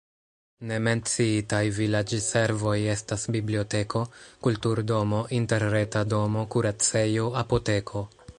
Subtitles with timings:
[0.69, 4.03] Ne menciitaj vilaĝservoj estas biblioteko,
[4.49, 8.07] kulturdomo, interreta domo, kuracejo, apoteko.